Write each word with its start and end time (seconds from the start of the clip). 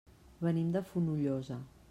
Venim 0.47 0.71
de 0.77 0.83
Fonollosa. 0.95 1.61